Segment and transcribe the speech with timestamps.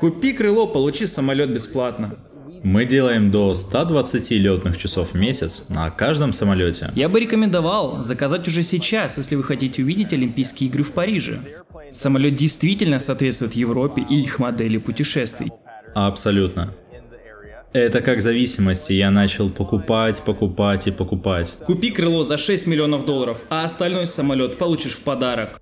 [0.00, 2.16] Купи крыло, получи самолет бесплатно.
[2.62, 6.92] Мы делаем до 120 летных часов в месяц на каждом самолете.
[6.94, 11.40] Я бы рекомендовал заказать уже сейчас, если вы хотите увидеть Олимпийские игры в Париже.
[11.90, 15.50] Самолет действительно соответствует Европе и их модели путешествий.
[15.94, 16.72] Абсолютно.
[17.72, 21.56] Это как зависимости, я начал покупать, покупать и покупать.
[21.64, 25.61] Купи крыло за 6 миллионов долларов, а остальной самолет получишь в подарок.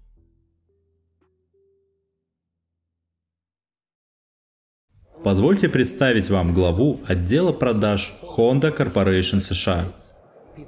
[5.23, 9.85] Позвольте представить вам главу отдела продаж Honda Corporation США.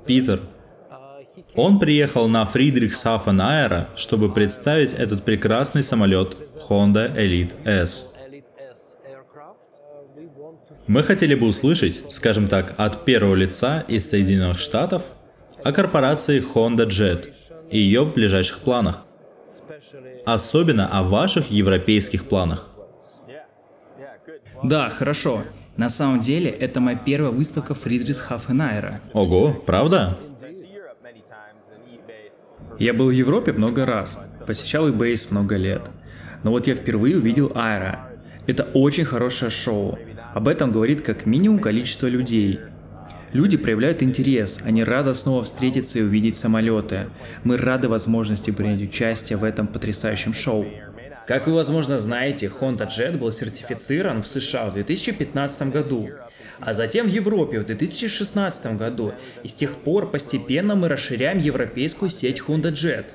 [0.06, 0.42] Питер.
[1.54, 6.36] Он приехал на Фридрихсхафен Аэро, чтобы представить этот прекрасный самолет
[6.68, 8.14] Honda Elite S.
[10.86, 15.02] Мы хотели бы услышать, скажем так, от первого лица из Соединенных Штатов
[15.64, 17.32] о корпорации Honda Jet
[17.70, 19.04] и ее ближайших планах.
[20.26, 22.71] Особенно о ваших европейских планах.
[24.62, 25.42] Да, хорошо.
[25.76, 29.00] На самом деле, это моя первая выставка Фридрихсхафенайра.
[29.12, 30.18] Ого, правда?
[32.78, 35.82] Я был в Европе много раз, посещал eBay много лет.
[36.42, 38.08] Но вот я впервые увидел Айра.
[38.46, 39.98] Это очень хорошее шоу.
[40.34, 42.60] Об этом говорит как минимум количество людей.
[43.32, 47.08] Люди проявляют интерес, они рады снова встретиться и увидеть самолеты.
[47.44, 50.66] Мы рады возможности принять участие в этом потрясающем шоу.
[51.26, 56.10] Как вы, возможно, знаете, Honda Jet был сертифицирован в США в 2015 году,
[56.58, 62.10] а затем в Европе в 2016 году, и с тех пор постепенно мы расширяем европейскую
[62.10, 63.06] сеть Honda Jet.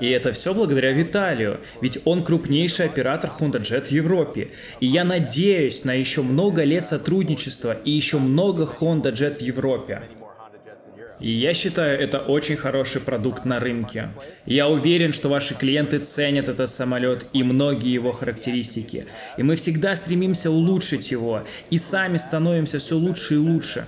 [0.00, 4.48] И это все благодаря Виталию, ведь он крупнейший оператор Honda Jet в Европе.
[4.80, 10.02] И я надеюсь на еще много лет сотрудничества и еще много Honda Jet в Европе.
[11.20, 14.08] И я считаю, это очень хороший продукт на рынке.
[14.46, 19.06] Я уверен, что ваши клиенты ценят этот самолет и многие его характеристики.
[19.36, 23.86] И мы всегда стремимся улучшить его, и сами становимся все лучше и лучше.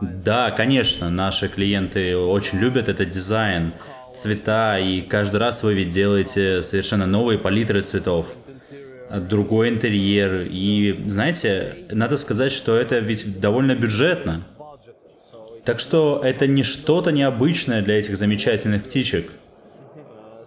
[0.00, 3.72] Да, конечно, наши клиенты очень любят этот дизайн,
[4.14, 8.26] цвета, и каждый раз вы ведь делаете совершенно новые палитры цветов
[9.10, 10.46] другой интерьер.
[10.48, 14.42] И, знаете, надо сказать, что это ведь довольно бюджетно.
[15.70, 19.30] Так что это не что-то необычное для этих замечательных птичек.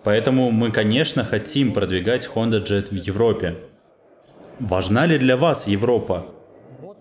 [0.04, 3.56] Поэтому мы, конечно, хотим продвигать Honda Jet в Европе.
[4.60, 6.26] Важна ли для вас Европа?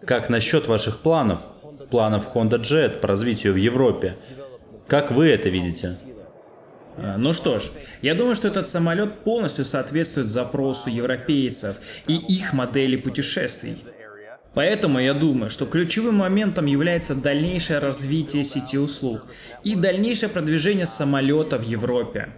[0.07, 1.41] Как насчет ваших планов?
[1.91, 4.15] Планов Honda Jet по развитию в Европе?
[4.87, 5.97] Как вы это видите?
[6.99, 7.73] А, ну что ж,
[8.03, 11.75] я думаю, что этот самолет полностью соответствует запросу европейцев
[12.07, 13.83] и их модели путешествий.
[14.55, 19.27] Поэтому я думаю, что ключевым моментом является дальнейшее развитие сети услуг
[19.65, 22.29] и дальнейшее продвижение самолета в Европе.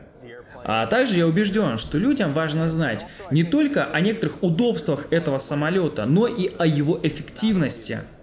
[0.67, 6.07] А также я убежден, что людям важно знать не только о некоторых удобствах этого самолета,
[6.07, 7.99] но и о его эффективности–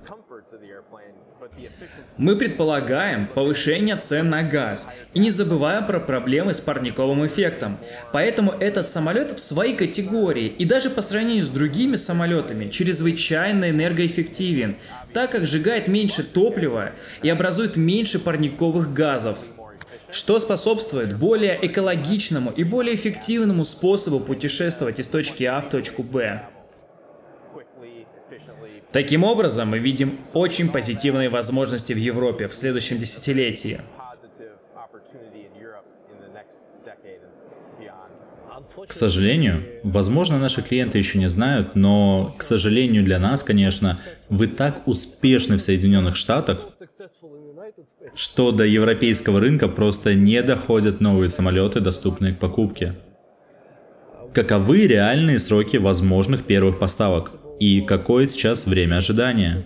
[2.17, 7.77] мы предполагаем повышение цен на газ и не забываем про проблемы с парниковым эффектом.
[8.11, 14.75] Поэтому этот самолет в своей категории и даже по сравнению с другими самолетами чрезвычайно энергоэффективен,
[15.13, 16.91] так как сжигает меньше топлива
[17.21, 19.37] и образует меньше парниковых газов
[20.11, 26.41] что способствует более экологичному и более эффективному способу путешествовать из точки А в точку Б.
[28.91, 33.79] Таким образом, мы видим очень позитивные возможности в Европе в следующем десятилетии.
[38.87, 43.99] К сожалению, возможно, наши клиенты еще не знают, но, к сожалению для нас, конечно,
[44.29, 46.67] вы так успешны в Соединенных Штатах,
[48.15, 52.95] что до европейского рынка просто не доходят новые самолеты, доступные к покупке.
[54.33, 57.40] Каковы реальные сроки возможных первых поставок?
[57.61, 59.63] И какое сейчас время ожидания.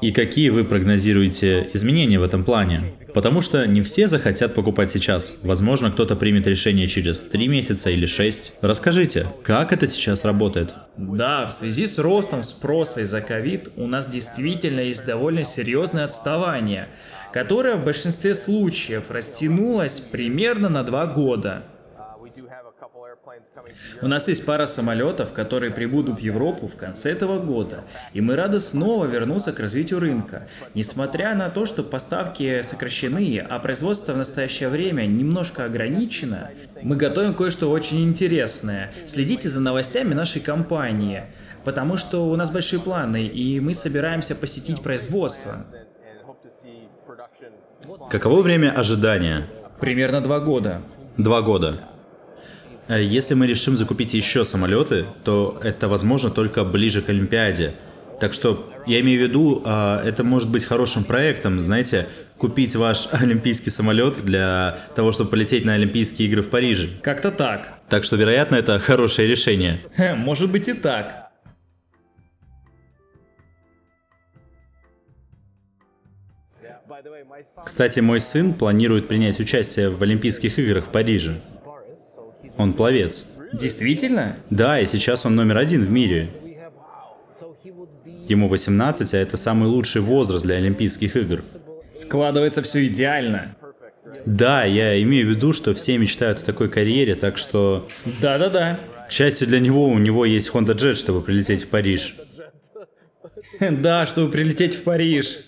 [0.00, 2.92] И какие вы прогнозируете изменения в этом плане?
[3.14, 5.38] Потому что не все захотят покупать сейчас.
[5.44, 8.54] Возможно, кто-то примет решение через 3 месяца или 6.
[8.62, 10.74] Расскажите, как это сейчас работает?
[10.96, 16.88] Да, в связи с ростом спроса из-за ковид у нас действительно есть довольно серьезное отставание,
[17.32, 21.62] которое в большинстве случаев растянулось примерно на 2 года.
[24.02, 28.36] У нас есть пара самолетов, которые прибудут в Европу в конце этого года, и мы
[28.36, 30.48] рады снова вернуться к развитию рынка.
[30.74, 36.50] Несмотря на то, что поставки сокращены, а производство в настоящее время немножко ограничено,
[36.82, 38.92] мы готовим кое-что очень интересное.
[39.06, 41.24] Следите за новостями нашей компании,
[41.64, 45.66] потому что у нас большие планы, и мы собираемся посетить производство.
[48.10, 49.46] Каково время ожидания?
[49.80, 50.82] Примерно два года.
[51.16, 51.80] Два года.
[52.88, 57.72] Э, если мы решим закупить еще самолеты, то это возможно только ближе к Олимпиаде.
[58.20, 63.06] Так что я имею в виду, а, это может быть хорошим проектом, знаете, купить ваш
[63.12, 66.88] олимпийский самолет для того, чтобы полететь на Олимпийские игры в Париже.
[67.02, 67.74] Как-то так.
[67.88, 69.78] Так что, вероятно, это хорошее решение.
[70.16, 71.28] Может быть и так.
[77.64, 81.40] Кстати, мой сын планирует принять участие в Олимпийских играх в Париже.
[82.58, 83.28] Он пловец.
[83.52, 84.36] Действительно?
[84.50, 86.28] Да, и сейчас он номер один в мире.
[88.28, 91.42] Ему 18, а это самый лучший возраст для Олимпийских игр.
[91.94, 93.56] Складывается все идеально.
[94.26, 97.88] Да, я имею в виду, что все мечтают о такой карьере, так что...
[98.20, 98.78] Да-да-да.
[99.08, 102.16] К счастью для него, у него есть Honda Jet, чтобы прилететь в Париж.
[103.60, 105.38] Да, чтобы прилететь в Париж.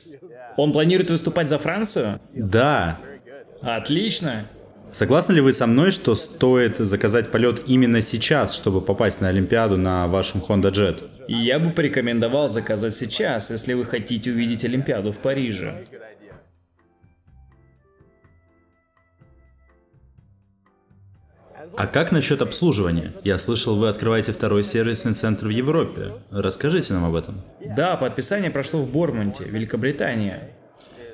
[0.57, 2.21] Он планирует выступать за Францию?
[2.33, 2.99] Да.
[3.61, 4.47] Отлично.
[4.93, 9.77] Согласны ли вы со мной, что стоит заказать полет именно сейчас, чтобы попасть на Олимпиаду
[9.77, 11.03] на вашем Honda Jet?
[11.29, 15.85] Я бы порекомендовал заказать сейчас, если вы хотите увидеть Олимпиаду в Париже.
[21.77, 23.13] А как насчет обслуживания?
[23.23, 26.15] Я слышал, вы открываете второй сервисный центр в Европе.
[26.33, 27.41] Расскажите нам об этом.
[27.65, 30.51] Да, подписание прошло в Бормонте, Великобритания.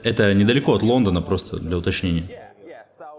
[0.02, 2.45] Это недалеко от Лондона, просто для уточнения.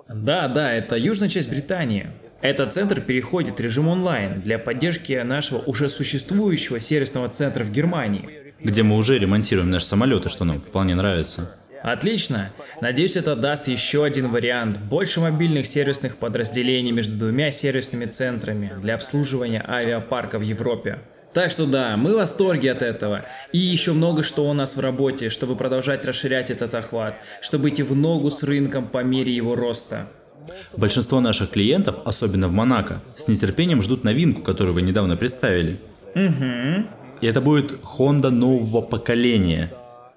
[0.10, 2.08] Да, да, это южная часть Британии.
[2.42, 8.54] Этот центр переходит в режим онлайн для поддержки нашего уже существующего сервисного центра в Германии.
[8.64, 11.56] Где мы уже ремонтируем наши самолеты, что нам вполне нравится.
[11.84, 12.50] Отлично.
[12.82, 14.80] Надеюсь, это даст еще один вариант.
[14.80, 21.00] Больше мобильных сервисных подразделений между двумя сервисными центрами для обслуживания авиапарка в Европе.
[21.38, 23.24] Так что да, мы в восторге от этого.
[23.52, 27.84] И еще много что у нас в работе, чтобы продолжать расширять этот охват, чтобы идти
[27.84, 30.08] в ногу с рынком по мере его роста.
[30.76, 35.78] Большинство наших клиентов, особенно в Монако, с нетерпением ждут новинку, которую вы недавно представили.
[36.16, 36.88] Угу.
[37.22, 39.72] И это будет Honda нового поколения.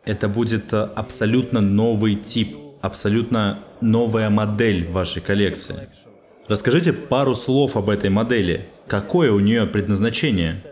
[0.07, 5.87] Это будет э, абсолютно новый тип, абсолютно новая модель вашей коллекции.
[6.49, 8.63] Расскажите пару слов об этой модели.
[8.87, 10.63] Какое у нее предназначение?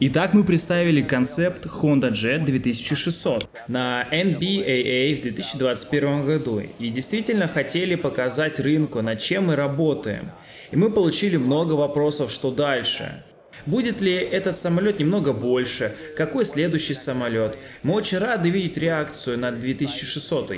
[0.00, 7.94] Итак, мы представили концепт Honda Jet 2600 на NBAA в 2021 году и действительно хотели
[7.94, 10.32] показать рынку, над чем мы работаем.
[10.72, 13.22] И мы получили много вопросов, что дальше.
[13.66, 15.94] Будет ли этот самолет немного больше?
[16.16, 17.56] Какой следующий самолет?
[17.84, 20.54] Мы очень рады видеть реакцию на 2600.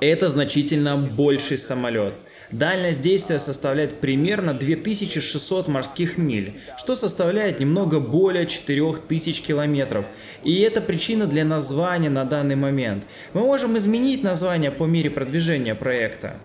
[0.00, 2.14] Это значительно больший самолет.
[2.50, 10.06] Дальность действия составляет примерно 2600 морских миль, что составляет немного более 4000 километров.
[10.44, 13.04] И это причина для названия на данный момент.
[13.34, 16.36] Мы можем изменить название по мере продвижения проекта.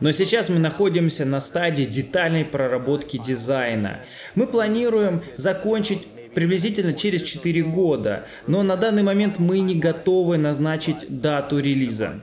[0.00, 4.00] Но сейчас мы находимся на стадии детальной проработки дизайна.
[4.36, 11.20] Мы планируем закончить приблизительно через 4 года, но на данный момент мы не готовы назначить
[11.20, 12.20] дату релиза.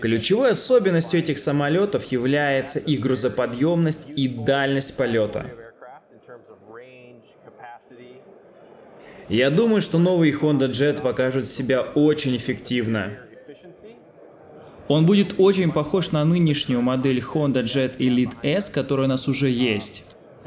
[0.00, 5.46] Ключевой особенностью этих самолетов является их грузоподъемность и дальность полета.
[9.28, 13.12] Я думаю, что новый Honda Jet покажет себя очень эффективно.
[14.88, 19.48] Он будет очень похож на нынешнюю модель Honda Jet Elite S, которая у нас уже
[19.48, 20.04] есть.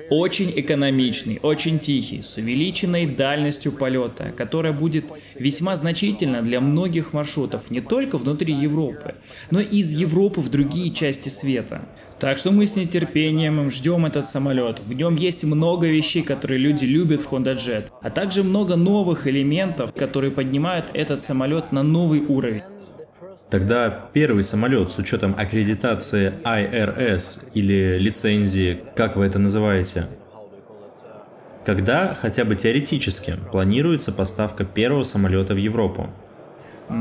[0.09, 7.71] Очень экономичный, очень тихий, с увеличенной дальностью полета, которая будет весьма значительна для многих маршрутов
[7.71, 9.15] не только внутри Европы,
[9.49, 11.81] но и из Европы в другие части света.
[12.19, 14.79] Так что мы с нетерпением ждем этот самолет.
[14.85, 19.27] В нем есть много вещей, которые люди любят в Honda Jet, а также много новых
[19.27, 22.63] элементов, которые поднимают этот самолет на новый уровень.
[23.49, 30.07] Тогда первый самолет с учетом аккредитации IRS или лицензии, как вы это называете,
[31.65, 36.09] когда, хотя бы теоретически, планируется поставка первого самолета в Европу?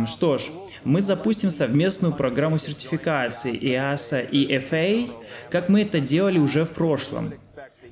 [0.06, 0.44] Что ж,
[0.84, 5.10] мы запустим совместную программу сертификации EASA и FAA,
[5.50, 7.34] как мы это делали уже в прошлом.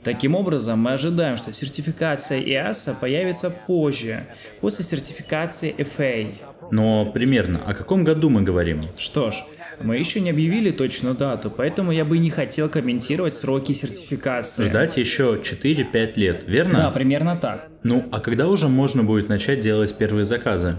[0.03, 4.27] Таким образом, мы ожидаем, что сертификация EASA появится позже,
[4.61, 6.35] после сертификации FAA.
[6.73, 8.81] Но примерно о каком году мы говорим?
[8.97, 9.45] Что ж,
[9.79, 14.65] мы еще не объявили точную дату, поэтому я бы не хотел комментировать сроки сертификации.
[14.65, 16.79] Ждать еще 4-5 лет, верно?
[16.79, 17.69] Да, примерно так.
[17.83, 20.77] Ну, а когда уже можно будет начать делать первые заказы?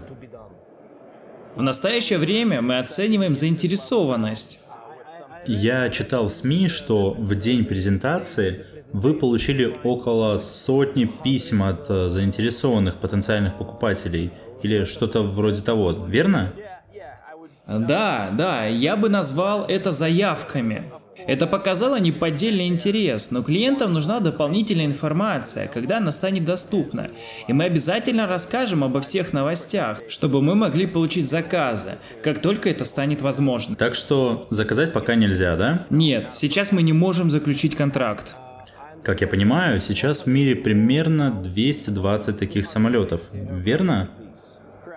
[1.55, 4.61] В настоящее время мы оцениваем заинтересованность.
[5.45, 12.09] Я читал в СМИ, что в день презентации вы получили около сотни писем от э,
[12.09, 14.31] заинтересованных потенциальных покупателей
[14.63, 16.53] или что-то вроде того, верно?
[17.67, 20.83] Да, да, я бы назвал это заявками.
[21.25, 27.11] Это показало неподдельный интерес, но клиентам нужна дополнительная информация, когда она станет доступна.
[27.47, 32.83] И мы обязательно расскажем обо всех новостях, чтобы мы могли получить заказы, как только это
[32.83, 33.75] станет возможно.
[33.75, 35.85] Так что заказать пока нельзя, да?
[35.89, 38.35] Нет, сейчас мы не можем заключить контракт.
[39.03, 44.09] Как я понимаю, сейчас в мире примерно 220 таких самолетов, верно?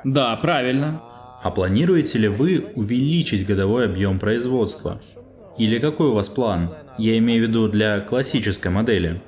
[0.06, 1.02] Да, правильно.
[1.42, 5.00] А планируете ли вы увеличить годовой объем производства?
[5.58, 6.70] Или какой у вас план?
[6.96, 9.20] Я имею в виду для классической модели.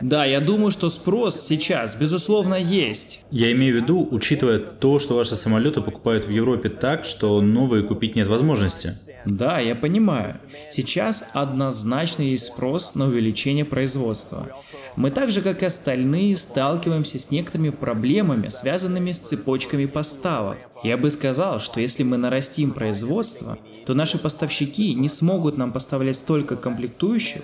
[0.00, 3.24] Да, я думаю, что спрос сейчас, безусловно, есть.
[3.30, 7.84] Я имею в виду, учитывая то, что ваши самолеты покупают в Европе так, что новые
[7.84, 8.94] купить нет возможности.
[9.24, 10.40] Да, я понимаю.
[10.68, 14.48] Сейчас однозначно есть спрос на увеличение производства.
[14.96, 20.58] Мы так же, как и остальные, сталкиваемся с некоторыми проблемами, связанными с цепочками поставок.
[20.82, 26.16] Я бы сказал, что если мы нарастим производство, то наши поставщики не смогут нам поставлять
[26.16, 27.42] столько комплектующих,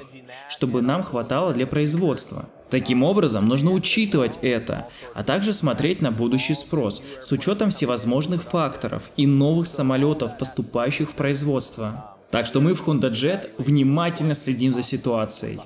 [0.48, 2.46] чтобы нам хватало для производства.
[2.70, 9.10] Таким образом, нужно учитывать это, а также смотреть на будущий спрос с учетом всевозможных факторов
[9.16, 12.16] и новых самолетов, поступающих в производство.
[12.30, 15.60] Так что мы в Honda Jet внимательно следим за ситуацией.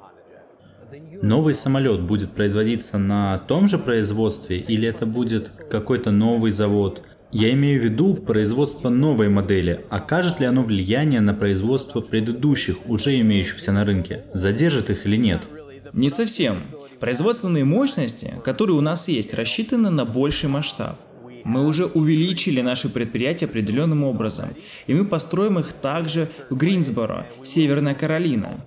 [1.23, 7.05] Новый самолет будет производиться на том же производстве или это будет какой-то новый завод?
[7.31, 9.85] Я имею в виду производство новой модели.
[9.88, 14.25] Окажет ли оно влияние на производство предыдущих, уже имеющихся на рынке?
[14.35, 15.47] Задержит их или нет?
[15.93, 16.57] Не совсем.
[16.99, 20.99] Производственные мощности, которые у нас есть, рассчитаны на больший масштаб.
[21.45, 24.49] Мы уже увеличили наши предприятия определенным образом,
[24.88, 28.64] и мы построим их также в Гринсборо, Северная Каролина.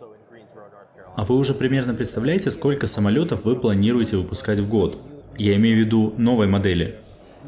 [1.16, 5.00] А вы уже примерно представляете, сколько самолетов вы планируете выпускать в год?
[5.38, 6.96] Я имею в виду новой модели.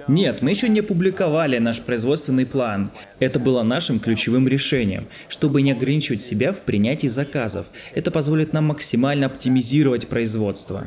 [0.07, 2.91] Нет, мы еще не публиковали наш производственный план.
[3.19, 7.65] Это было нашим ключевым решением, чтобы не ограничивать себя в принятии заказов.
[7.93, 10.85] Это позволит нам максимально оптимизировать производство.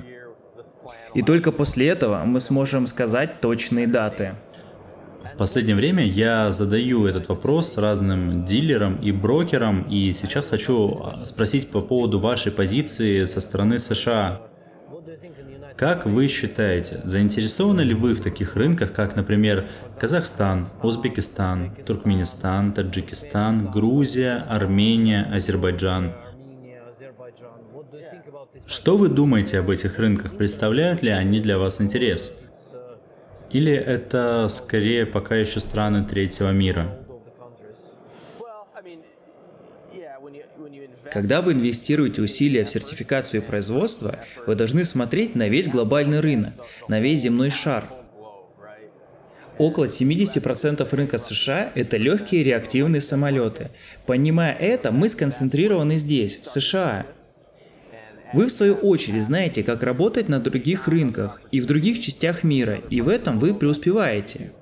[1.15, 4.37] И только после этого мы сможем сказать точные даты.
[5.25, 11.71] В последнее время я задаю этот вопрос разным дилерам и брокерам, и сейчас хочу спросить
[11.71, 14.43] по поводу вашей позиции со стороны США.
[15.77, 19.67] Как вы считаете, заинтересованы ли вы в таких рынках, как, например,
[19.99, 26.13] Казахстан, Узбекистан, Туркменистан, Таджикистан, Грузия, Армения, Азербайджан?
[28.67, 30.37] Что вы думаете об этих рынках?
[30.37, 32.40] Представляют ли они для вас интерес?
[33.53, 36.97] Или это скорее пока еще страны третьего мира?
[41.11, 46.53] Когда вы инвестируете усилия в сертификацию производства, вы должны смотреть на весь глобальный рынок,
[46.87, 47.85] на весь земной шар.
[49.59, 53.71] Около 70% рынка США– это легкие реактивные самолеты.
[54.07, 57.05] Понимая это, мы сконцентрированы здесь, в США.
[58.33, 62.81] Вы, в свою очередь, знаете, как работать на других рынках и в других частях мира,
[62.91, 64.53] и в этом вы преуспеваете.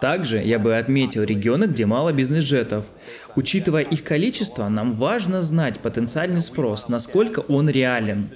[0.00, 2.84] Также я бы отметил регионы, где мало бизнес-джетов.
[3.36, 8.28] Учитывая их количество, нам важно знать потенциальный спрос, насколько он реален.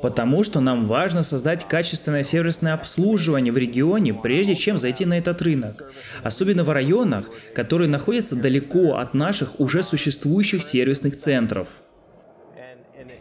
[0.00, 5.42] Потому что нам важно создать качественное сервисное обслуживание в регионе, прежде чем зайти на этот
[5.42, 5.92] рынок.
[6.22, 11.68] Особенно в районах, которые находятся далеко от наших уже существующих сервисных центров.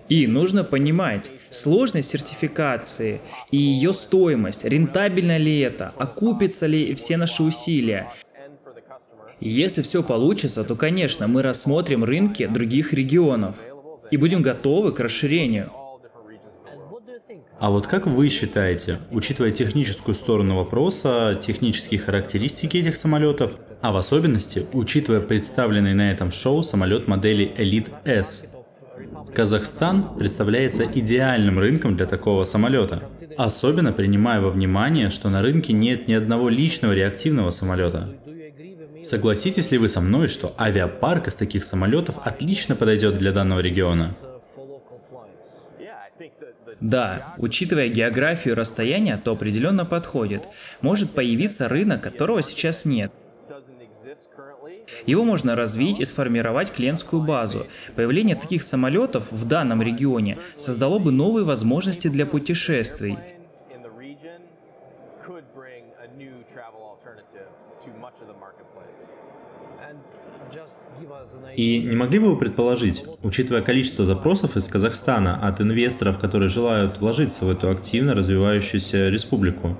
[0.09, 7.43] И нужно понимать, сложность сертификации и ее стоимость, рентабельно ли это, окупится ли все наши
[7.43, 8.11] усилия.
[9.39, 13.55] Если все получится, то, конечно, мы рассмотрим рынки других регионов
[14.11, 15.71] и будем готовы к расширению.
[17.61, 23.51] А вот как вы считаете, учитывая техническую сторону вопроса, технические характеристики этих самолетов,
[23.83, 28.55] а в особенности, учитывая представленный на этом шоу самолет модели Elite S,
[29.35, 33.03] Казахстан представляется идеальным рынком для такого самолета,
[33.37, 38.09] особенно принимая во внимание, что на рынке нет ни одного личного реактивного самолета.
[39.03, 44.15] Согласитесь ли вы со мной, что авиапарк из таких самолетов отлично подойдет для данного региона?
[46.81, 50.47] Да, учитывая географию и расстояние, то определенно подходит.
[50.81, 53.11] Может появиться рынок, которого сейчас нет.
[55.05, 57.67] Его можно развить и сформировать клиентскую базу.
[57.95, 63.17] Появление таких самолетов в данном регионе создало бы новые возможности для путешествий.
[71.55, 76.99] И не могли бы вы предположить, учитывая количество запросов из Казахстана от инвесторов, которые желают
[76.99, 79.77] вложиться в эту активно развивающуюся республику,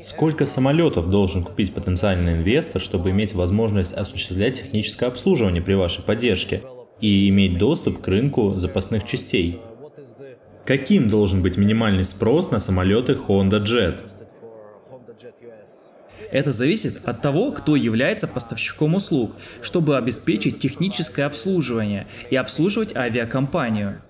[0.00, 6.62] Сколько самолетов должен купить потенциальный инвестор, чтобы иметь возможность осуществлять техническое обслуживание при вашей поддержке
[7.00, 9.60] и иметь доступ к рынку запасных частей?
[10.64, 14.02] Каким должен быть минимальный спрос на самолеты Honda Jet?
[16.30, 24.02] Это зависит от того, кто является поставщиком услуг, чтобы обеспечить техническое обслуживание и обслуживать авиакомпанию.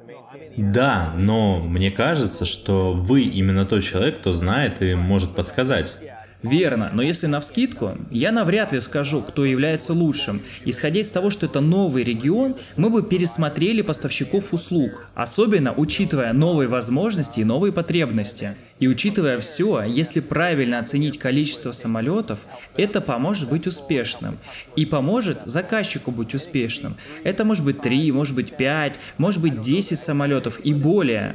[0.56, 5.94] Да, но мне кажется, что вы именно тот человек, кто знает и может подсказать.
[6.42, 10.40] Верно, но если на вскидку, я навряд ли скажу, кто является лучшим.
[10.64, 16.68] Исходя из того, что это новый регион, мы бы пересмотрели поставщиков услуг, особенно учитывая новые
[16.68, 18.54] возможности и новые потребности.
[18.78, 22.38] И учитывая все, если правильно оценить количество самолетов,
[22.76, 24.38] это поможет быть успешным.
[24.76, 26.94] И поможет заказчику быть успешным.
[27.24, 31.34] Это может быть 3, может быть 5, может быть 10 самолетов и более.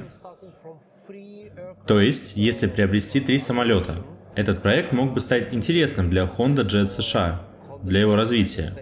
[1.86, 3.98] То есть, если приобрести три самолета,
[4.36, 7.42] этот проект мог бы стать интересным для Honda Jet США,
[7.84, 8.74] для его развития.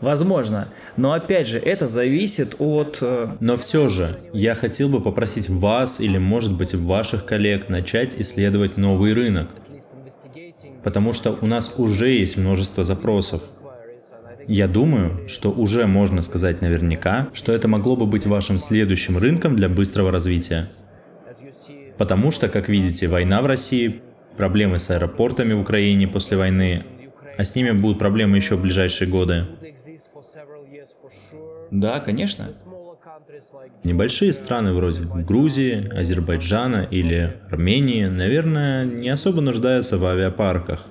[0.00, 2.98] Возможно, но опять же это зависит от...
[3.00, 8.14] Э, но все же, я хотел бы попросить вас или может быть ваших коллег начать
[8.20, 9.48] исследовать новый рынок.
[10.82, 13.42] Потому что у нас уже есть множество запросов.
[14.46, 19.56] Я думаю, что уже можно сказать наверняка, что это могло бы быть вашим следующим рынком
[19.56, 20.68] для быстрого развития.
[21.98, 24.00] Потому что, как видите, война в России,
[24.36, 26.84] проблемы с аэропортами в Украине после войны,
[27.38, 29.46] а с ними будут проблемы еще в ближайшие годы.
[31.70, 32.48] Да, конечно.
[33.82, 40.86] Небольшие страны вроде Грузии, Азербайджана или Армении, наверное, не особо нуждаются в авиапарках.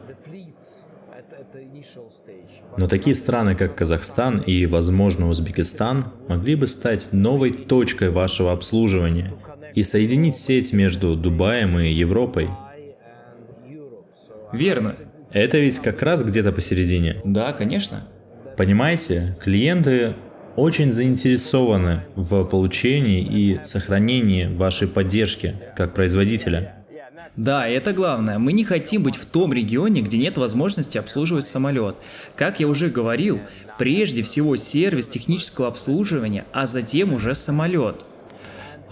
[2.78, 9.34] Но такие страны, как Казахстан и, возможно, Узбекистан, могли бы стать новой точкой вашего обслуживания
[9.76, 12.50] и соединить сеть между Дубаем и Европой.
[14.52, 14.96] Верно.
[15.32, 17.18] Это ведь как раз где-то посередине.
[17.26, 18.08] Да, конечно.
[18.58, 20.16] Понимаете, клиенты
[20.56, 26.76] очень заинтересованы в получении и сохранении вашей поддержки как производителя.
[27.36, 28.40] Да, это главное.
[28.40, 31.98] Мы не хотим быть в том регионе, где нет возможности обслуживать самолет.
[32.38, 33.42] Как я уже говорил,
[33.78, 38.06] прежде всего сервис технического обслуживания, а затем уже самолет.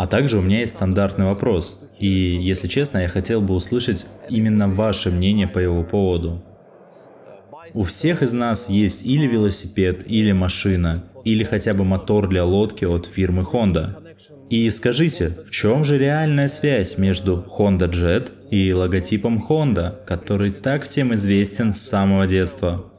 [0.04, 1.80] А также у меня есть стандартный вопрос.
[1.98, 6.44] И, если честно, я хотел бы услышать именно ваше мнение по его поводу.
[7.74, 12.84] У всех из нас есть или велосипед, или машина, или хотя бы мотор для лодки
[12.84, 13.96] от фирмы Honda.
[14.50, 20.84] И скажите, в чем же реальная связь между Honda Jet и логотипом Honda, который так
[20.84, 22.93] всем известен с самого детства?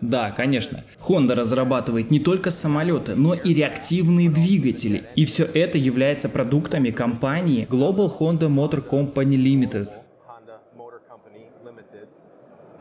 [0.00, 0.84] Да, конечно.
[1.00, 5.04] Honda разрабатывает не только самолеты, но и реактивные двигатели.
[5.14, 9.88] И все это является продуктами компании Global Honda Motor Company Limited.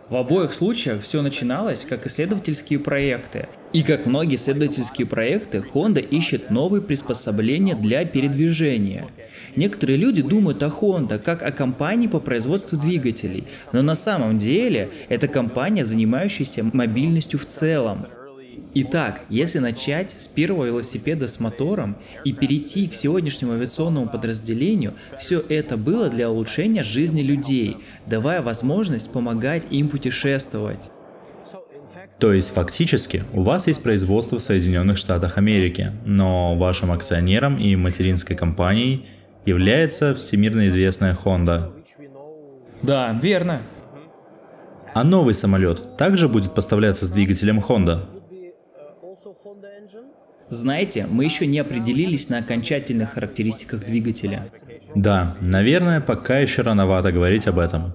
[0.09, 3.47] В обоих случаях все начиналось как исследовательские проекты.
[3.73, 9.07] И как многие исследовательские проекты, Honda ищет новые приспособления для передвижения.
[9.55, 14.89] Некоторые люди думают о Honda как о компании по производству двигателей, но на самом деле
[15.09, 18.07] это компания, занимающаяся мобильностью в целом.
[18.77, 25.41] Итак, если начать с первого велосипеда с мотором и перейти к сегодняшнему авиационному подразделению, все
[25.47, 30.89] это было для улучшения жизни людей, давая возможность помогать им путешествовать.
[32.19, 37.77] То есть фактически у вас есть производство в Соединенных Штатах Америки, но вашим акционером и
[37.77, 39.05] материнской компанией
[39.45, 41.71] является всемирно известная Honda.
[42.81, 43.61] Да, верно.
[44.93, 48.05] А новый самолет также будет поставляться с двигателем Honda?
[50.49, 54.49] Знаете, мы еще не определились на окончательных характеристиках двигателя.
[54.93, 57.93] Да, наверное, пока еще рановато говорить об этом.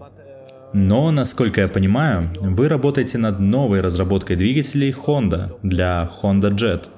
[0.73, 6.89] Но, насколько я понимаю, вы работаете над новой разработкой двигателей Honda для Honda Jet.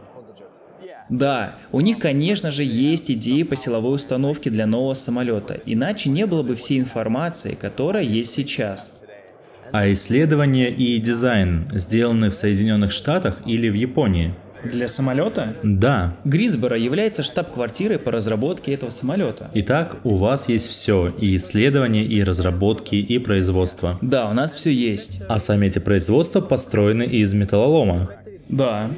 [1.13, 6.25] Да, у них, конечно же, есть идеи по силовой установке для нового самолета, иначе не
[6.27, 8.93] было бы всей информации, которая есть сейчас.
[9.73, 14.35] А исследования и дизайн сделаны в Соединенных Штатах или в Японии?
[14.65, 15.55] Для самолета?
[15.63, 16.17] Да.
[16.25, 19.51] Грисборо является штаб-квартирой по разработке этого самолета.
[19.53, 23.99] Итак, у вас есть все, и исследования, и разработки, и производство.
[24.01, 25.21] Да, у нас все есть.
[25.29, 28.11] А сами эти производства построены из металлолома.
[28.49, 28.89] Да.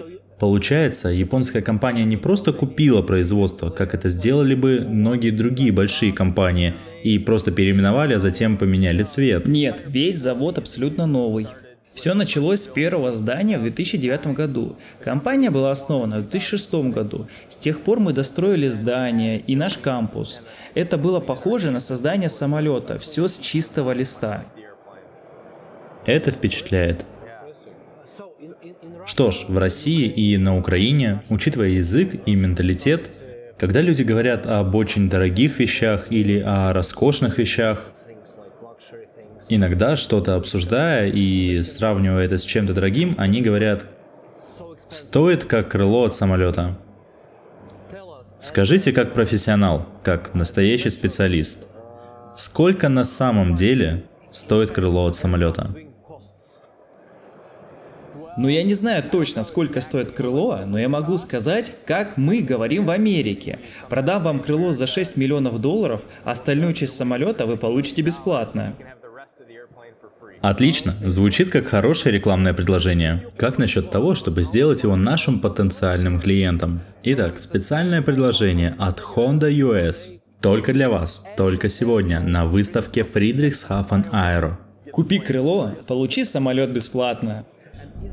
[0.44, 6.74] Получается, японская компания не просто купила производство, как это сделали бы многие другие большие компании,
[7.02, 9.48] и просто переименовали, а затем поменяли цвет.
[9.48, 11.46] Нет, весь завод абсолютно новый.
[11.94, 14.76] Все началось с первого здания в 2009 году.
[15.02, 17.26] Компания была основана в 2006 году.
[17.48, 20.42] С тех пор мы достроили здание и наш кампус.
[20.74, 24.44] Это было похоже на создание самолета, все с чистого листа.
[26.04, 27.07] Это впечатляет.
[29.06, 33.10] Что ж, в России и на Украине, учитывая язык и менталитет,
[33.58, 37.90] когда люди говорят об очень дорогих вещах или о роскошных вещах,
[39.48, 43.86] иногда что-то обсуждая и сравнивая это с чем-то дорогим, они говорят,
[44.88, 46.78] стоит как крыло от самолета.
[48.40, 51.66] Скажите как профессионал, как настоящий специалист,
[52.34, 55.74] сколько на самом деле стоит крыло от самолета?
[58.37, 62.87] Ну, я не знаю точно, сколько стоит крыло, но я могу сказать, как мы говорим
[62.87, 63.61] в Америке.
[63.88, 68.75] Продам вам крыло за 6 миллионов долларов, остальную часть самолета вы получите бесплатно.
[70.40, 73.27] Отлично, звучит как хорошее рекламное предложение.
[73.38, 76.81] Как насчет того, чтобы сделать его нашим потенциальным клиентом?
[77.03, 80.20] Итак, специальное предложение от Honda US.
[80.42, 84.57] Только для вас, только сегодня, на выставке Friedrichshafen Aero.
[84.92, 87.47] Купи крыло, получи самолет бесплатно.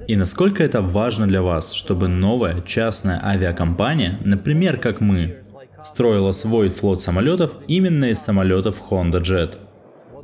[0.07, 5.37] И насколько это важно для вас, чтобы новая частная авиакомпания, например, как мы,
[5.83, 9.57] строила свой флот самолетов именно из самолетов Honda Jet?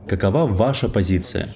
[0.07, 1.47] Какова ваша позиция?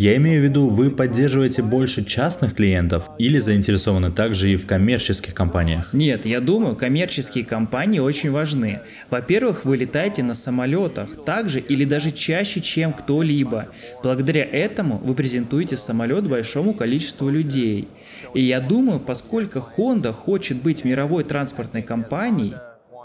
[0.00, 5.34] Я имею в виду, вы поддерживаете больше частных клиентов или заинтересованы также и в коммерческих
[5.34, 5.92] компаниях?
[5.92, 8.80] Нет, я думаю, коммерческие компании очень важны.
[9.10, 13.66] Во-первых, вы летаете на самолетах так же или даже чаще, чем кто-либо.
[14.02, 17.86] Благодаря этому вы презентуете самолет большому количеству людей.
[18.32, 22.54] И я думаю, поскольку Honda хочет быть мировой транспортной компанией,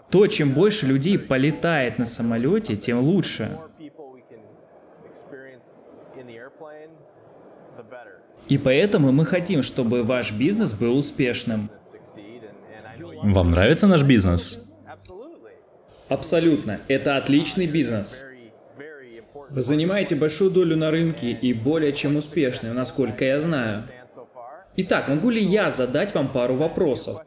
[0.10, 3.50] то чем больше людей полетает на самолете, тем лучше.
[8.48, 11.70] И поэтому мы хотим, чтобы ваш бизнес был успешным.
[13.24, 14.66] Вам нравится наш бизнес?
[16.10, 16.80] Абсолютно.
[16.88, 18.24] Это отличный бизнес.
[19.50, 23.84] Вы занимаете большую долю на рынке и более чем успешны, насколько я знаю.
[24.78, 27.22] Итак, могу ли я задать вам пару вопросов?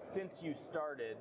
[0.00, 1.16] Since you started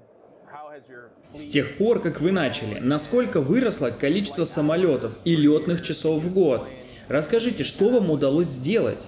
[1.34, 6.68] с тех пор, как вы начали, насколько выросло количество самолетов и летных часов в год?
[7.08, 9.08] Расскажите, что вам удалось сделать?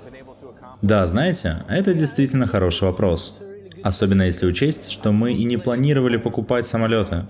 [0.82, 3.38] Да, знаете, это действительно хороший вопрос.
[3.84, 7.28] Особенно если учесть, что мы и не планировали покупать самолеты.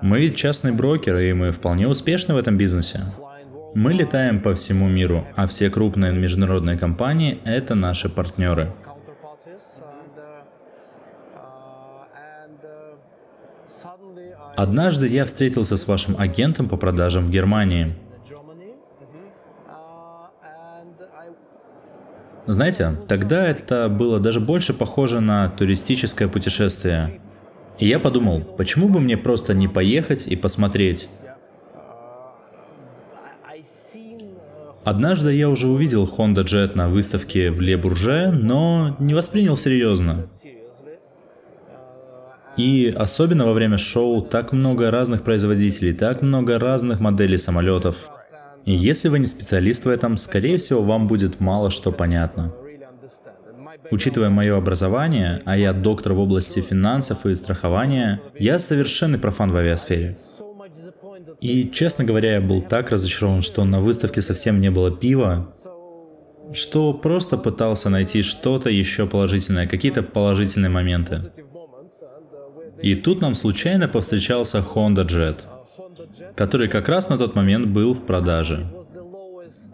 [0.00, 3.00] Мы ведь частный брокер, и мы вполне успешны в этом бизнесе.
[3.74, 8.72] Мы летаем по всему миру, а все крупные международные компании— это наши партнеры.
[14.56, 17.94] Однажды я встретился с вашим агентом по продажам в Германии.
[22.46, 27.20] Знаете, тогда это было даже больше похоже на туристическое путешествие.
[27.78, 31.08] И я подумал, почему бы мне просто не поехать и посмотреть?
[34.84, 40.26] Однажды я уже увидел Honda Jet на выставке в Ле Бурже, но не воспринял серьезно.
[42.56, 48.10] И особенно во время шоу так много разных производителей, так много разных моделей самолетов.
[48.64, 52.52] И если вы не специалист в этом, скорее всего, вам будет мало что понятно.
[53.90, 59.56] Учитывая мое образование, а я доктор в области финансов и страхования, я совершенный профан в
[59.56, 60.16] авиасфере.
[61.40, 65.52] И, честно говоря, я был так разочарован, что на выставке совсем не было пива,
[66.52, 71.32] что просто пытался найти что-то еще положительное, какие-то положительные моменты.
[72.82, 75.42] И тут нам случайно повстречался Honda Jet,
[76.34, 78.66] который как раз на тот момент был в продаже.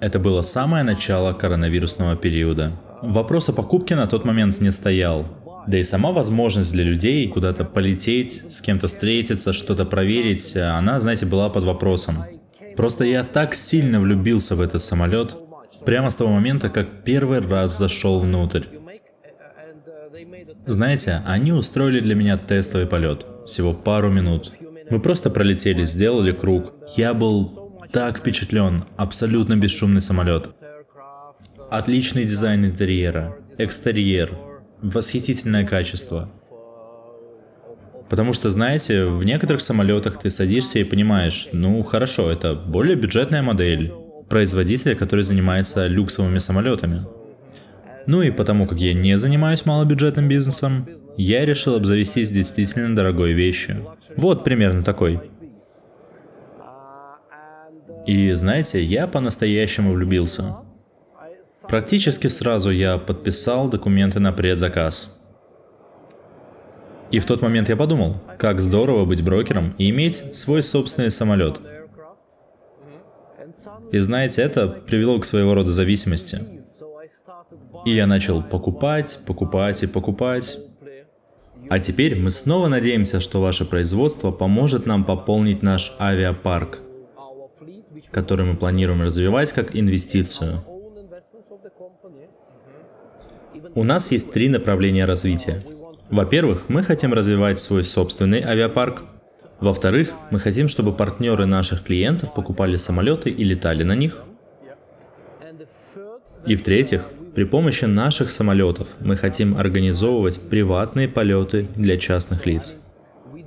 [0.01, 2.73] Это было самое начало коронавирусного периода.
[3.03, 5.27] Вопрос о покупке на тот момент не стоял.
[5.67, 11.27] Да и сама возможность для людей куда-то полететь, с кем-то встретиться, что-то проверить, она, знаете,
[11.27, 12.17] была под вопросом.
[12.77, 15.37] Просто я так сильно влюбился в этот самолет,
[15.85, 18.63] прямо с того момента, как первый раз зашел внутрь.
[20.69, 23.25] Знаете, они устроили для меня тестовый полет.
[23.47, 24.53] Всего пару минут.
[24.91, 26.75] Мы просто пролетели, сделали круг.
[26.95, 28.85] Я был так впечатлен.
[28.99, 30.51] Абсолютно бесшумный самолет.
[31.71, 33.39] Отличный дизайн интерьера.
[33.57, 34.37] Экстерьер.
[34.83, 36.29] Восхитительное качество.
[38.11, 43.41] Потому что, знаете, в некоторых самолетах ты садишься и понимаешь, ну хорошо, это более бюджетная
[43.41, 43.91] модель.
[44.29, 47.07] производителя, который занимается люксовыми самолетами.
[48.07, 53.87] Ну и потому как я не занимаюсь малобюджетным бизнесом, я решил обзавестись действительно дорогой вещью.
[54.17, 55.21] Вот примерно такой.
[58.07, 60.57] И знаете, я по-настоящему влюбился.
[61.69, 65.21] Практически сразу я подписал документы на предзаказ.
[67.11, 71.61] И в тот момент я подумал, как здорово быть брокером и иметь свой собственный самолет.
[73.93, 76.39] И знаете, это привело к своего рода зависимости.
[77.85, 80.59] И я начал покупать, покупать и покупать.
[81.71, 86.81] А теперь мы снова надеемся, что ваше производство поможет нам пополнить наш авиапарк,
[88.11, 90.63] который мы планируем развивать как инвестицию.
[93.75, 95.63] У нас есть три направления развития.
[96.11, 99.05] Во-первых, мы хотим развивать свой собственный авиапарк.
[99.61, 104.25] Во-вторых, мы хотим, чтобы партнеры наших клиентов покупали самолеты и летали на них.
[106.47, 112.77] И в-третьих, при помощи наших самолетов мы хотим организовывать приватные полеты для частных лиц.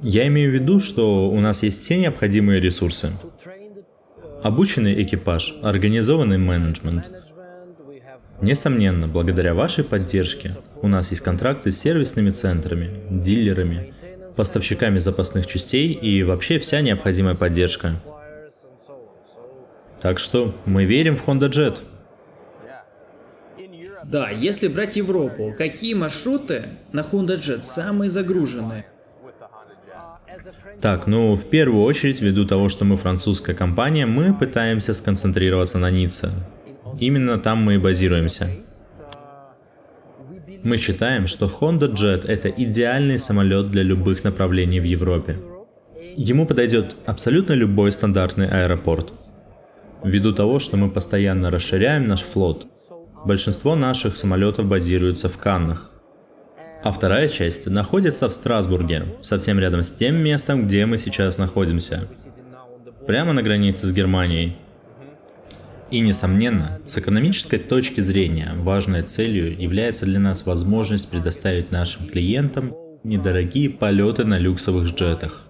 [0.02, 3.12] Я имею в виду, что у нас есть все необходимые ресурсы.
[4.44, 7.12] Обученный экипаж, организованный менеджмент.
[8.41, 13.94] Несомненно, благодаря вашей поддержке у нас есть контракты с сервисными центрами, дилерами,
[14.36, 18.02] поставщиками запасных частей и вообще вся необходимая поддержка.
[20.02, 21.78] Так что мы верим в Honda Jet.
[24.12, 28.86] Да, если брать Европу, какие маршруты на Honda Jet самые загруженные?
[30.82, 35.89] Так, ну, в первую очередь, ввиду того, что мы французская компания, мы пытаемся сконцентрироваться на
[35.89, 36.30] Ницце.
[37.00, 38.50] Именно там мы и базируемся.
[40.63, 45.38] Мы считаем, что Honda Jet— это идеальный самолет для любых направлений в Европе.
[46.17, 49.13] Ему подойдет абсолютно любой стандартный аэропорт.
[50.04, 52.67] Ввиду того, что мы постоянно расширяем наш флот,
[53.26, 55.92] Большинство наших самолетов базируется в Каннах.
[56.84, 62.08] А вторая часть находится в Страсбурге, совсем рядом с тем местом, где мы сейчас находимся.
[63.06, 64.58] Прямо на границе с Германией.
[65.92, 72.74] И, несомненно, с экономической точки зрения, важной целью является для нас возможность предоставить нашим клиентам
[73.04, 75.44] недорогие полеты на люксовых джетах.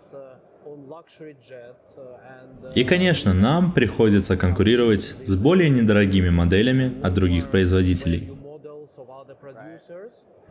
[2.76, 8.32] И, конечно, нам приходится конкурировать с более недорогими моделями от других производителей.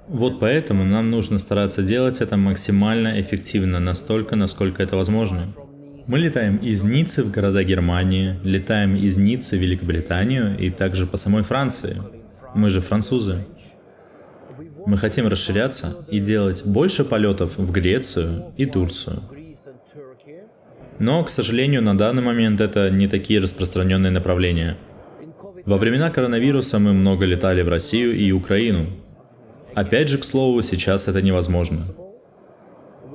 [0.09, 5.55] Вот поэтому нам нужно стараться делать это максимально эффективно, настолько, насколько это возможно.
[6.07, 11.17] Мы летаем из Ниццы в города Германии, летаем из Ниццы в Великобританию и также по
[11.17, 11.97] самой Франции.
[12.55, 13.45] Мы же французы.
[14.87, 19.23] Мы хотим расширяться и делать больше полетов в Грецию и Турцию.
[21.01, 24.77] Но, к сожалению, на данный момент это не такие распространенные направления.
[25.65, 28.87] Во времена коронавируса мы много летали в Россию и Украину.
[29.75, 31.87] Опять же, к слову, сейчас это невозможно.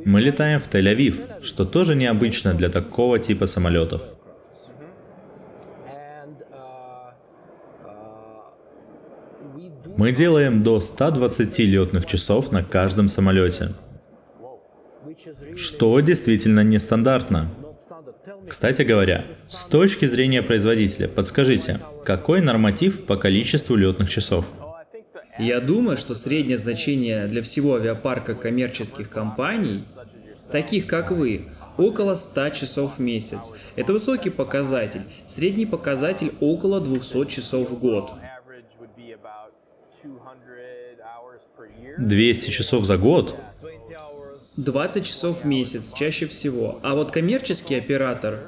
[0.04, 4.02] Мы летаем в Тель-Авив, что тоже необычно для такого типа самолетов.
[9.96, 13.70] Мы делаем до 120 летных часов на каждом самолете,
[15.56, 17.52] что действительно нестандартно.
[18.48, 24.46] Кстати говоря, с точки зрения производителя, подскажите, какой норматив по количеству летных часов?
[25.38, 29.84] Я думаю, что среднее значение для всего авиапарка коммерческих компаний,
[30.52, 33.54] таких как вы, около 100 часов в месяц.
[33.76, 35.02] Это высокий показатель.
[35.26, 38.12] Средний показатель около 200 часов в год.
[41.98, 43.36] 200 часов за год?
[44.58, 46.80] 20 часов в месяц чаще всего.
[46.82, 48.40] А вот коммерческий оператор...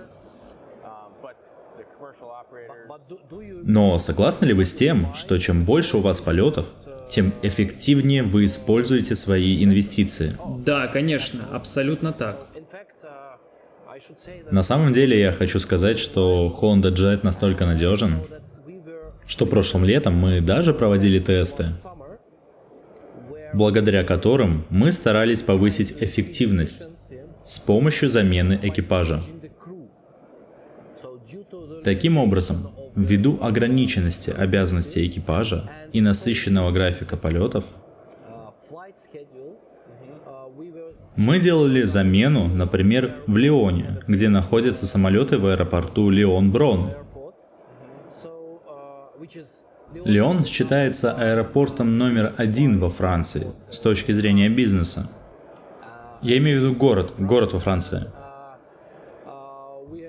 [3.64, 6.68] Но согласны ли вы с тем, что чем больше у вас полетов,
[7.10, 10.36] тем эффективнее вы используете свои инвестиции?
[10.60, 12.48] Да, конечно, абсолютно так.
[14.52, 18.22] На самом деле я хочу сказать, что Honda Jet настолько надежен,
[19.26, 21.68] что прошлым летом мы даже проводили тесты
[23.58, 26.90] благодаря которым мы старались повысить эффективность
[27.44, 29.24] с помощью замены экипажа.
[31.84, 37.66] Таким образом, ввиду ограниченности обязанностей экипажа и насыщенного графика полетов,
[41.16, 46.92] мы делали замену, например, в Лионе, где находятся самолеты в аэропорту Лион-Брон,
[49.94, 55.10] Лион считается аэропортом номер один во Франции с точки зрения бизнеса.
[56.22, 58.04] Я имею в виду город, город во Франции.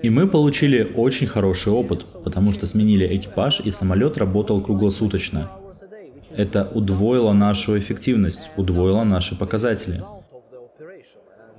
[0.01, 5.49] И мы получили очень хороший опыт, потому что сменили экипаж, и самолет работал круглосуточно.
[6.35, 10.01] Это удвоило нашу эффективность, удвоило наши показатели.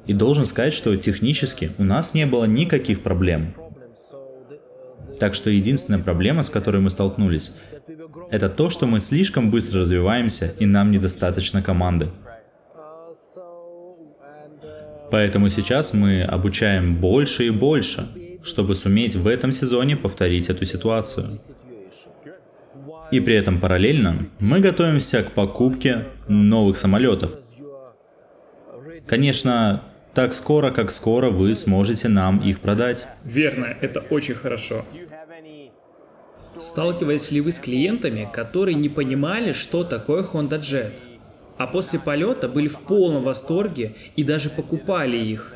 [0.07, 3.55] И должен сказать, что технически у нас не было никаких проблем.
[5.21, 7.55] Так что единственная проблема, с которой мы столкнулись,
[8.31, 12.09] это то, что мы слишком быстро развиваемся и нам недостаточно команды.
[15.11, 18.09] Поэтому сейчас мы обучаем больше и больше,
[18.43, 21.39] чтобы суметь в этом сезоне повторить эту ситуацию.
[23.11, 27.33] И при этом параллельно мы готовимся к покупке новых самолетов.
[29.07, 29.83] Конечно,
[30.15, 33.07] так скоро, как скоро вы сможете нам их продать.
[33.25, 34.85] Верно, это очень хорошо.
[36.61, 40.93] Сталкивались ли вы с клиентами, которые не понимали, что такое Honda Jet,
[41.57, 45.55] а после полета были в полном восторге и даже покупали их?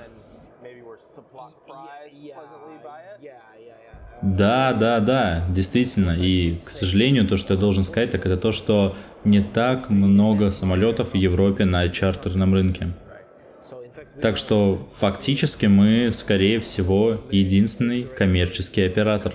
[4.22, 6.16] Да, да, да, действительно.
[6.18, 10.50] И, к сожалению, то, что я должен сказать, так это то, что не так много
[10.50, 12.88] самолетов в Европе на чартерном рынке.
[14.22, 19.34] Так что фактически мы, скорее всего, единственный коммерческий оператор.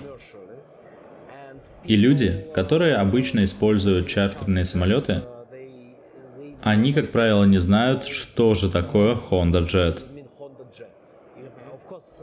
[1.84, 5.22] И люди, которые обычно используют чартерные самолеты,
[6.62, 10.02] они, как правило, не знают, что же такое Honda Jet.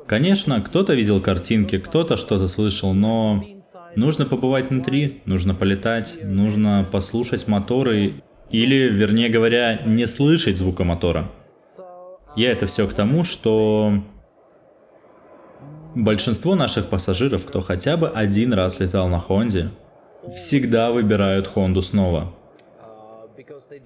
[0.05, 3.43] Конечно, кто-то видел картинки, кто-то что-то слышал, но
[3.95, 11.29] нужно побывать внутри, нужно полетать, нужно послушать моторы, или, вернее говоря, не слышать звука мотора.
[12.35, 14.03] Я это все к тому, что
[15.97, 19.69] Большинство наших пассажиров, кто хотя бы один раз летал на Хонде,
[20.31, 22.31] всегда выбирают Хонду снова.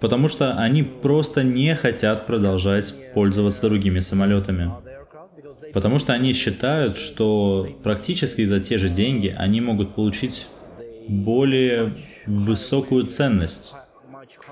[0.02, 4.74] Потому что они просто не хотят продолжать пользоваться другими самолетами.
[5.74, 10.48] Потому что они считают, что практически за те же деньги они могут получить
[11.08, 11.94] более
[12.28, 13.74] высокую ценность,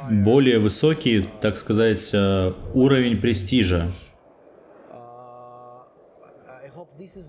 [0.10, 3.92] более высокий, так сказать, э, уровень престижа,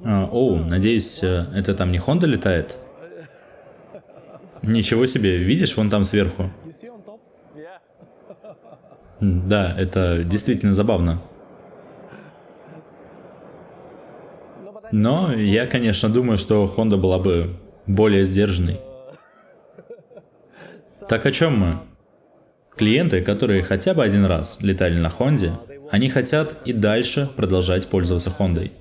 [0.05, 2.79] А, оу, надеюсь, э, это там не Хонда летает?
[4.63, 6.51] Ничего себе, видишь, вон там сверху.
[9.21, 11.23] Да, это действительно забавно.
[14.93, 18.81] Но я, конечно, думаю, что Honda была бы более сдержанной.
[21.09, 21.79] Так о чем мы?
[22.77, 25.53] Клиенты, которые хотя бы один раз летали на Хонде,
[25.91, 28.73] они хотят и дальше продолжать пользоваться Хондой.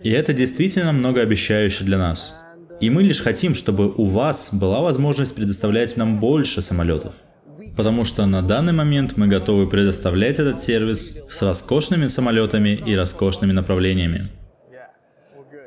[0.00, 2.36] И это действительно многообещающе для нас.
[2.80, 7.14] И мы лишь хотим, чтобы у вас была возможность предоставлять нам больше самолетов.
[7.76, 13.52] Потому что на данный момент мы готовы предоставлять этот сервис с роскошными самолетами и роскошными
[13.52, 14.28] направлениями.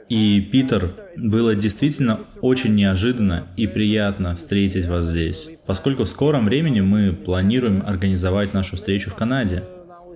[0.10, 6.82] И, Питер, было действительно очень неожиданно и приятно встретить вас здесь, поскольку в скором времени
[6.82, 9.64] мы планируем организовать нашу встречу в Канаде.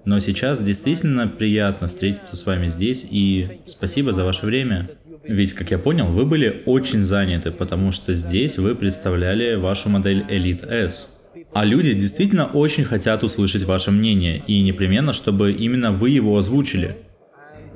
[0.05, 4.89] Но сейчас действительно приятно встретиться с вами здесь и спасибо за ваше время.
[5.23, 10.25] Ведь, как я понял, вы были очень заняты, потому что здесь вы представляли вашу модель
[10.29, 11.21] Elite S.
[11.53, 16.97] А люди действительно очень хотят услышать ваше мнение, и непременно, чтобы именно вы его озвучили.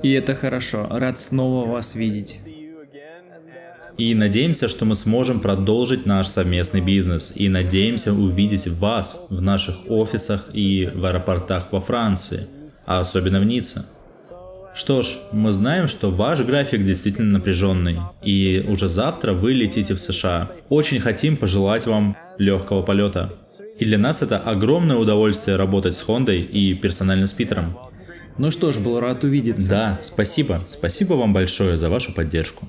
[0.03, 2.37] И это хорошо, рад снова вас видеть.
[3.97, 7.33] И надеемся, что мы сможем продолжить наш совместный бизнес.
[7.35, 12.47] И надеемся увидеть вас в наших офисах и в аэропортах во Франции,
[12.85, 13.85] а особенно в Ницце.
[14.75, 19.99] Что ж, мы знаем, что ваш график действительно напряженный, и уже завтра вы летите в
[19.99, 20.51] США.
[20.69, 23.33] Очень хотим пожелать вам легкого полета.
[23.79, 27.75] И для нас это огромное удовольствие работать с Хондой и персонально с Питером.
[28.37, 29.69] Ну что ж, был рад увидеться.
[29.69, 30.61] Да, спасибо.
[30.67, 32.67] Спасибо вам большое за вашу поддержку.